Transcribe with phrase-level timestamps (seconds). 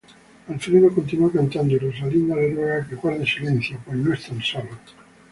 [0.49, 4.79] Alfredo continúa cantando y Rosalinda le ruega que guarde silencio pues no están solos.